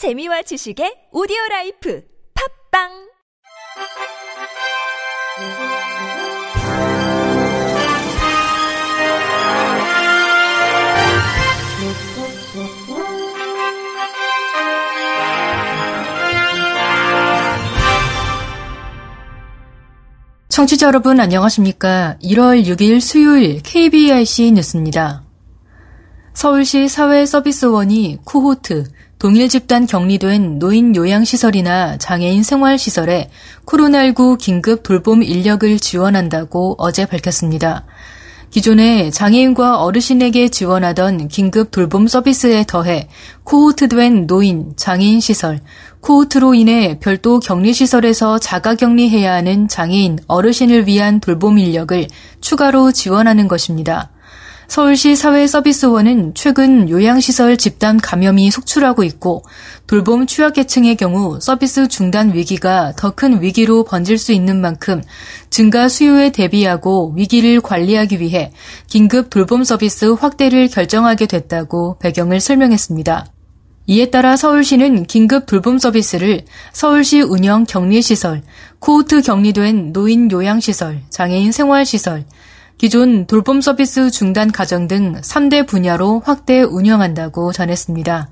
[0.00, 2.02] 재미와 지식의 오디오 라이프
[2.72, 2.88] 팝빵
[20.48, 22.16] 청취자 여러분 안녕하십니까?
[22.22, 25.24] 1월 6일 수요일 KBIC 뉴스입니다.
[26.32, 28.84] 서울시 사회서비스원이 쿠호트,
[29.20, 33.28] 동일 집단 격리된 노인 요양시설이나 장애인 생활시설에
[33.66, 37.84] 코로나19 긴급 돌봄 인력을 지원한다고 어제 밝혔습니다.
[38.48, 43.08] 기존에 장애인과 어르신에게 지원하던 긴급 돌봄 서비스에 더해
[43.44, 45.60] 코호트된 노인, 장애인 시설,
[46.00, 52.06] 코호트로 인해 별도 격리시설에서 자가 격리해야 하는 장애인, 어르신을 위한 돌봄 인력을
[52.40, 54.10] 추가로 지원하는 것입니다.
[54.70, 59.42] 서울시 사회서비스원은 최근 요양시설 집단 감염이 속출하고 있고
[59.88, 65.02] 돌봄 취약계층의 경우 서비스 중단 위기가 더 큰 위기로 번질 수 있는 만큼
[65.50, 68.52] 증가 수요에 대비하고 위기를 관리하기 위해
[68.86, 73.26] 긴급 돌봄 서비스 확대를 결정하게 됐다고 배경을 설명했습니다.
[73.88, 78.42] 이에 따라 서울시는 긴급 돌봄 서비스를 서울시 운영 격리시설,
[78.78, 82.24] 코호트 격리된 노인 요양시설, 장애인 생활시설,
[82.80, 88.30] 기존 돌봄 서비스 중단 가정 등 3대 분야로 확대 운영한다고 전했습니다.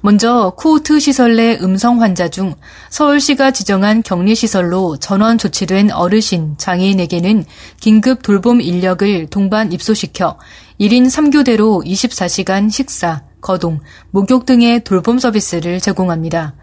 [0.00, 2.54] 먼저 코호트 시설 내 음성 환자 중
[2.88, 7.44] 서울시가 지정한 격리시설로 전원 조치된 어르신, 장애인에게는
[7.80, 10.38] 긴급 돌봄 인력을 동반 입소시켜
[10.80, 16.54] 1인 3교대로 24시간 식사, 거동, 목욕 등의 돌봄 서비스를 제공합니다.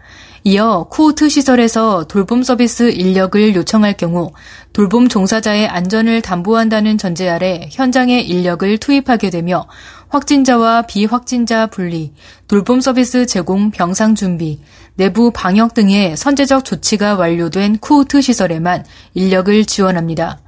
[0.42, 4.32] 이어 코호트 시설에서 돌봄 서비스 인력을 요청할 경우
[4.72, 9.66] 돌봄 종사자의 안전을 담보한다는 전제 아래 현장에 인력을 투입하게 되며
[10.08, 12.14] 확진자와 비확진자 분리,
[12.48, 14.60] 돌봄 서비스 제공 병상 준비,
[14.94, 20.40] 내부 방역 등의 선제적 조치가 완료된 코호트 시설에만 인력을 지원합니다.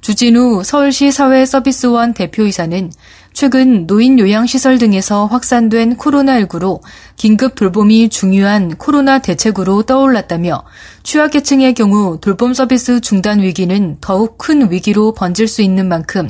[0.00, 2.92] 주진우 서울시 사회서비스원 대표이사는
[3.34, 6.80] 최근 노인 요양시설 등에서 확산된 코로나19로
[7.16, 10.62] 긴급 돌봄이 중요한 코로나 대책으로 떠올랐다며
[11.02, 16.28] 취약계층의 경우 돌봄 서비스 중단 위기는 더욱 큰 위기로 번질 수 있는 만큼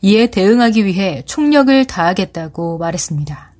[0.00, 3.52] 이에 대응하기 위해 총력을 다하겠다고 말했습니다.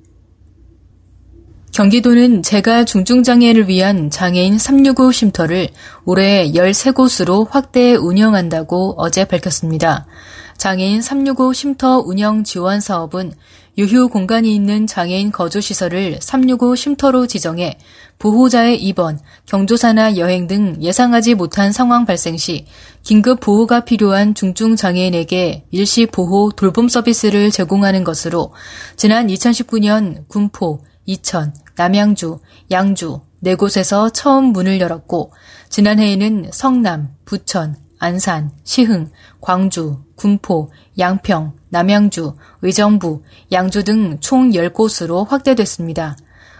[1.73, 5.69] 경기도는 재가 중증장애를 위한 장애인 365 쉼터를
[6.05, 10.07] 올해 13곳으로 확대 운영한다고 어제 밝혔습니다.
[10.57, 13.33] 장애인 365 쉼터 운영 지원 사업은
[13.77, 17.77] 유휴 공간이 있는 장애인 거주시설을 365 쉼터로 지정해
[18.17, 22.65] 보호자의 입원, 경조사나 여행 등 예상하지 못한 상황 발생 시
[23.03, 28.53] 긴급 보호가 필요한 중증 장애인에게 일시 보호 돌봄 서비스를 제공하는 것으로
[28.95, 32.39] 지난 2019년 군포, 이천, 남양주,
[32.71, 35.31] 양주 네 곳에서 처음 문을 열었고
[35.69, 39.09] 지난해에는 성남, 부천, 안산, 시흥,
[39.41, 46.17] 광주, 군포, 양평, 남양주, 의정부, 양주 등 총 10곳으로 확대됐습니다.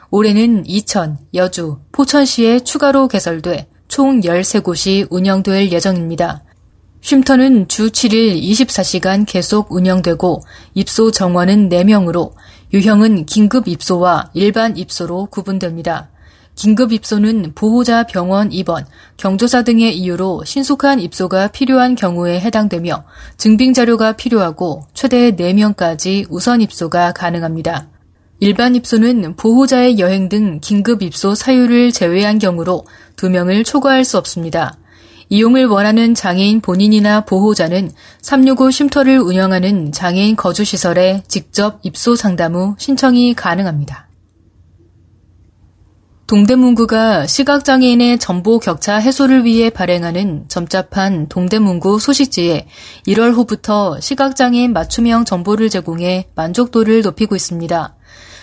[0.10, 6.44] 올해는 이천, 여주, 포천시에 추가로 개설돼 총 13곳이 운영될 예정입니다.
[7.02, 10.42] 쉼터는 주 7일 24시간 계속 운영되고
[10.74, 12.34] 입소 정원은 4명으로
[12.74, 16.10] 유형은 긴급 입소와 일반 입소로 구분됩니다.
[16.58, 18.84] 긴급 입소는 보호자 병원 입원,
[19.16, 23.04] 경조사 등의 이유로 신속한 입소가 필요한 경우에 해당되며
[23.38, 27.88] 증빙 자료가 필요하고 최대 4명까지 우선 입소가 가능합니다.
[28.40, 32.86] 일반 입소는 보호자의 여행 등 긴급 입소 사유를 제외한 경우로
[33.18, 34.78] 2명을 초과할 수 없습니다.
[35.30, 37.92] 이용을 원하는 장애인 본인이나 보호자는
[38.22, 44.07] 365 쉼터를 운영하는 장애인 거주시설에 직접 입소 상담 후 신청이 가능합니다.
[46.28, 52.68] 동대문구가 시각장애인의 정보 격차 해소를 위해 발행하는 점잡한 동대문구 소식지에
[53.08, 57.96] 1월 후부터 시각장애인 맞춤형 정보를 제공해 만족도를 높이고 있습니다.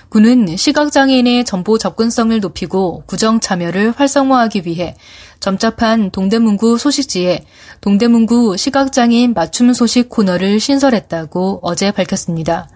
[0.09, 4.97] 군은 시각장애인의 정보 접근성을 높이고 구정 참여를 활성화하기 위해
[5.41, 7.45] 점잡한 동대문구 소식지에
[7.83, 12.67] 동대문구 시각장애인 맞춤 소식 코너를 신설했다고 어제 밝혔습니다.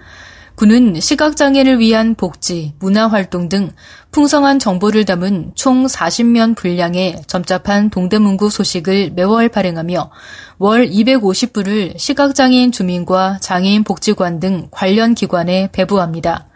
[0.59, 3.71] 군은 시각장애를 위한 복지, 문화활동 등
[4.11, 10.11] 풍성한 정보를 담은 총 40면 분량의 점잡한 동대문구 소식을 매월 발행하며
[10.59, 16.49] 월 250부를 시각장애인 주민과 장애인 복지관 등 관련 기관에 배부합니다.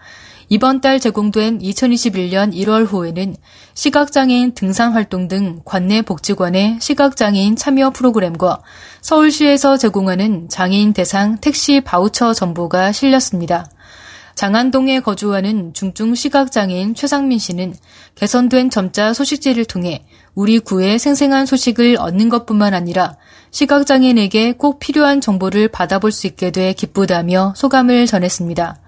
[0.49, 3.37] 이번 달 제공된 2021년 1월 후에는
[3.75, 8.63] 시각장애인 등산 활동 등 관내 복지관의 시각장애인 참여 프로그램과
[9.01, 13.71] 서울시에서 제공하는 장애인 대상 택시 바우처 정보가 실렸습니다.
[14.43, 17.77] 장안동에 거주하는 중증 시각장애인 최상민 씨는
[18.17, 20.05] 개선된 점자 소식지를 통해
[20.35, 23.15] 우리 구의 생생한 소식을 얻는 것뿐만 아니라
[23.53, 28.81] 시각장애인에게 꼭 필요한 정보를 받아볼 수 있게 돼 기쁘다며 소감을 전했습니다.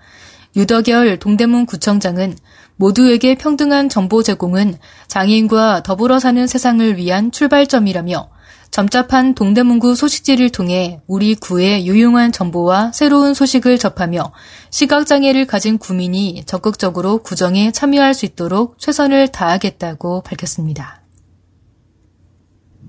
[0.57, 2.37] 유덕열 동대문 구청장은
[2.75, 4.75] 모두에게 평등한 정보 제공은
[5.07, 8.34] 장애인과 더불어 사는 세상을 위한 출발점이라며
[8.75, 14.33] 점잡한 동대문구 소식지를 통해 우리 구의 유용한 정보와 새로운 소식을 접하며
[14.71, 21.03] 시각장애를 가진 구민이 적극적으로 구정에 참여할 수 있도록 최선을 다하겠다고 밝혔습니다.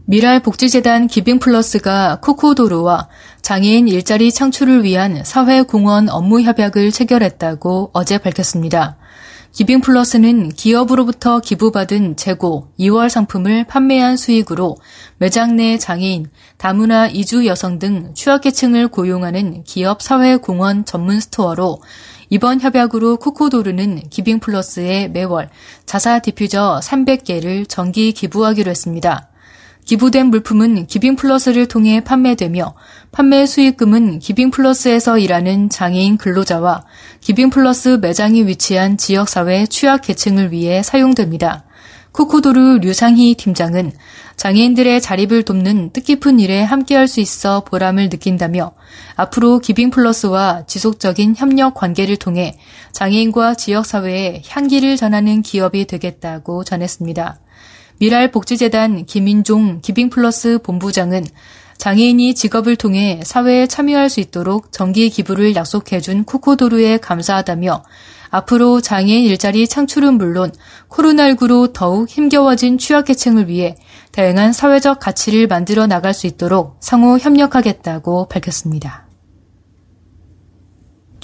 [0.08, 3.08] 밀알복지재단 기빙플러스가 코코도르와
[3.44, 8.98] 장애인 일자리 창출을 위한 사회공헌 업무 협약을 체결했다고 어제 밝혔습니다.
[9.56, 14.76] 기빙 플러스는 기업으로부터 기부받은 재고 이월 상품을 판매한 수익으로
[15.18, 21.80] 매장 내 장애인, 다문화 이주 여성 등 취약계층을 고용하는 기업 사회공헌 전문 스토어로
[22.30, 25.50] 이번 협약으로 코코도르는 기빙 플러스에 매월
[25.86, 29.30] 자사 디퓨저 300개를 정기 기부하기로 했습니다.
[29.86, 32.74] 기부된 물품은 기빙플러스를 통해 판매되며
[33.12, 36.86] 판매 수익금은 기빙플러스에서 일하는 장애인 근로자와
[37.22, 41.66] 기빙플러스 매장이 위치한 지역사회 취약계층을 위해 사용됩니다.
[42.12, 43.92] 코코도르 류상희 팀장은
[44.38, 48.72] 장애인들의 자립을 돕는 뜻깊은 일에 함께할 수 있어 보람을 느낀다며
[49.16, 52.58] 앞으로 기빙플러스와 지속적인 협력 관계를 통해
[52.92, 57.40] 장애인과 지역사회에 향기를 전하는 기업이 되겠다고 전했습니다.
[58.00, 61.26] 미랄복지재단 김인종 기빙플러스 본부장은
[61.78, 67.84] 장애인이 직업을 통해 사회에 참여할 수 있도록 정기 기부를 약속해준 쿠코도르에 감사하다며
[68.30, 70.52] 앞으로 장애인 일자리 창출은 물론
[70.90, 73.78] 코로나19로 더욱 힘겨워진 취약계층을 위해
[74.12, 79.05] 다양한 사회적 가치를 만들어 나갈 수 있도록 상호 협력하겠다고 밝혔습니다.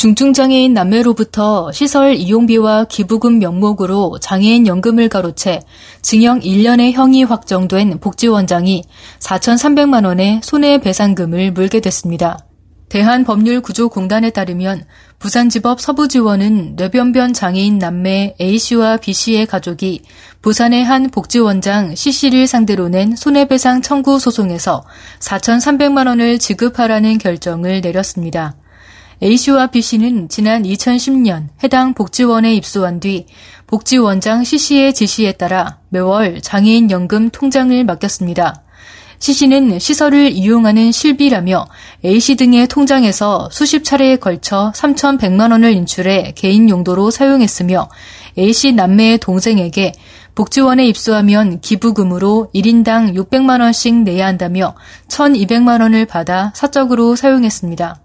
[0.02, 5.60] 중증장애인 남매로부터 시설 이용비와 기부금 명목으로 장애인 연금을 가로채
[6.02, 8.84] 징역 1년의 형이 확정된 복지원장이
[9.20, 12.40] 4,300만 원의 손해배상금을 물게 됐습니다.
[12.90, 14.86] 대한법률구조공단에 따르면
[15.20, 20.02] 부산지법 서부지원은 뇌변변 장애인 남매 A씨와 B씨의 가족이
[20.42, 24.84] 부산의 한 복지원장 C씨를 상대로 낸 손해배상 청구 소송에서
[25.20, 28.56] 4,300만 원을 지급하라는 결정을 내렸습니다.
[29.24, 33.28] A씨와 B씨는 지난 2010년 해당 복지원에 입소한 뒤
[33.68, 38.64] 복지원장 C씨의 지시에 따라 매월 장애인 연금 통장을 맡겼습니다.
[39.20, 41.68] C씨는 시설을 이용하는 실비라며
[42.04, 47.90] A씨 등의 통장에서 수십 차례에 걸쳐 3,100만 원을 인출해 개인 용도로 사용했으며
[48.40, 49.92] A씨 남매의 동생에게
[50.34, 54.74] 복지원에 입소하면 기부금으로 1인당 600만 원씩 내야 한다며
[55.10, 58.01] 1,200만 원을 받아 사적으로 사용했습니다.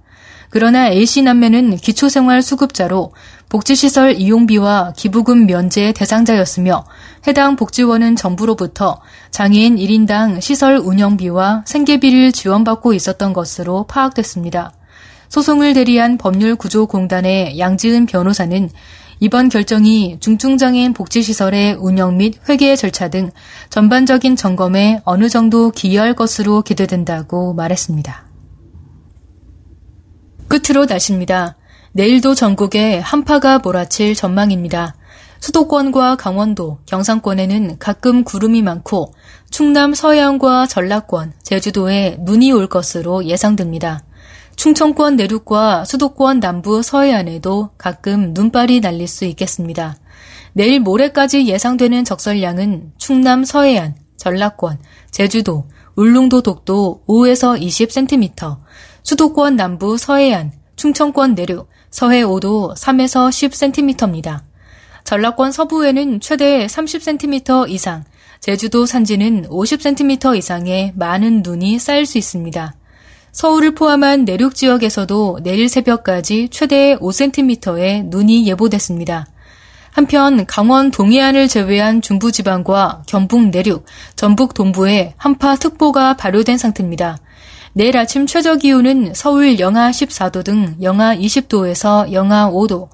[0.50, 3.12] 그러나 A씨 남매는 기초생활 수급자로
[3.48, 6.84] 복지시설 이용비와 기부금 면제 대상자였으며
[7.26, 9.00] 해당 복지원은 정부로부터
[9.30, 14.72] 장애인 1인당 시설 운영비와 생계비를 지원받고 있었던 것으로 파악됐습니다.
[15.28, 18.70] 소송을 대리한 법률구조공단의 양지은 변호사는
[19.18, 23.30] 이번 결정이 중증장애인 복지시설의 운영 및 회계 절차 등
[23.70, 28.25] 전반적인 점검에 어느 정도 기여할 것으로 기대된다고 말했습니다.
[30.48, 31.56] 끝으로 날씨입니다.
[31.92, 34.94] 내일도 전국에 한파가 몰아칠 전망입니다.
[35.40, 39.12] 수도권과 강원도, 경상권에는 가끔 구름이 많고
[39.50, 44.02] 충남 서해안과 전라권, 제주도에 눈이 올 것으로 예상됩니다.
[44.56, 49.96] 충청권 내륙과 수도권 남부 서해안에도 가끔 눈발이 날릴 수 있겠습니다.
[50.54, 54.78] 내일 모레까지 예상되는 적설량은 충남 서해안, 전라권,
[55.10, 58.58] 제주도, 울릉도 독도 5에서 20cm,
[59.06, 64.40] 수도권 남부 서해안, 충청권 내륙, 서해오도 3에서 10cm입니다.
[65.04, 68.02] 전라권 서부에는 최대 30cm 이상,
[68.40, 72.74] 제주도 산지는 50cm 이상의 많은 눈이 쌓일 수 있습니다.
[73.30, 79.28] 서울을 포함한 내륙 지역에서도 내일 새벽까지 최대 5cm의 눈이 예보됐습니다.
[79.92, 83.86] 한편 강원 동해안을 제외한 중부지방과 경북 내륙,
[84.16, 87.18] 전북 동부에 한파특보가 발효된 상태입니다.
[87.76, 92.88] 내일 아침 최저 기온은 서울 영하 14도 등 영하 20도에서 영하 5도,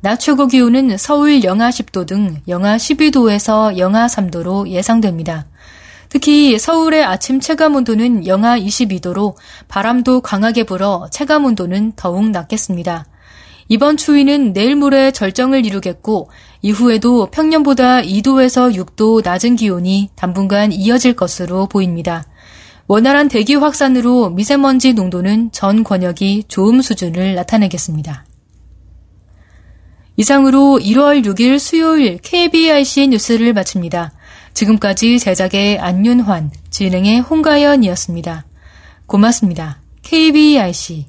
[0.00, 5.48] 낮 최고 기온은 서울 영하 10도 등 영하 12도에서 영하 3도로 예상됩니다.
[6.08, 9.34] 특히 서울의 아침 체감 온도는 영하 22도로
[9.66, 13.06] 바람도 강하게 불어 체감 온도는 더욱 낮겠습니다.
[13.66, 16.30] 이번 추위는 내일 모레 절정을 이루겠고
[16.62, 22.24] 이후에도 평년보다 2도에서 6도 낮은 기온이 당분간 이어질 것으로 보입니다.
[22.88, 28.24] 원활한 대기 확산으로 미세먼지 농도는 전 권역이 좋음 수준을 나타내겠습니다.
[30.16, 34.12] 이상으로 1월 6일 수요일 KBIC 뉴스를 마칩니다.
[34.54, 38.46] 지금까지 제작의 안윤환, 진행의 홍가연이었습니다.
[39.06, 39.80] 고맙습니다.
[40.02, 41.06] KBIC